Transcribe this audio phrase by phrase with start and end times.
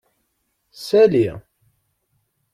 [0.87, 1.27] Sali.